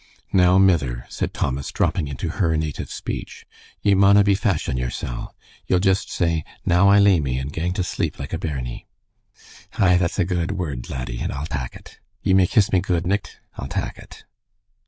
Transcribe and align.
"Now, 0.33 0.57
mither," 0.57 1.05
said 1.09 1.31
Thomas, 1.31 1.71
dropping 1.71 2.07
into 2.07 2.29
her 2.29 2.57
native 2.57 2.89
speech, 2.91 3.45
"ye 3.83 3.93
mauna 3.93 4.23
be 4.23 4.33
fashin' 4.33 4.75
yersel. 4.75 5.35
Ye'll 5.67 5.77
jist 5.77 6.09
say 6.09 6.43
'Now 6.65 6.89
I 6.89 6.97
lay 6.97 7.19
me,' 7.19 7.37
and 7.37 7.53
gang 7.53 7.71
to 7.73 7.83
sleep 7.83 8.17
like 8.17 8.33
a 8.33 8.39
bairnie." 8.39 8.87
"Ay, 9.77 9.97
that's 9.97 10.17
a 10.17 10.25
guid 10.25 10.53
word, 10.53 10.89
laddie, 10.89 11.19
an' 11.19 11.29
a'll 11.31 11.45
tak 11.45 11.75
it. 11.75 11.99
Ye 12.23 12.33
may 12.33 12.47
kiss 12.47 12.71
me 12.71 12.81
guid 12.81 13.05
nicht. 13.05 13.37
A'll 13.59 13.67
tak 13.67 13.99
it." 13.99 14.23